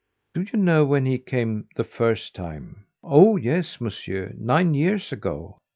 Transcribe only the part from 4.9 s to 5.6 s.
ago."